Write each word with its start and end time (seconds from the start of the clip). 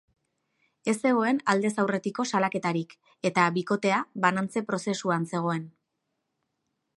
Ez 0.93 0.95
zegoen 1.09 1.41
aldez 1.53 1.71
aurretiko 1.83 2.25
salaketarik 2.31 2.95
eta 3.31 3.45
bikotea 3.59 4.01
banantze 4.25 4.65
prozesuan 4.71 5.29
zegoen. 5.35 5.69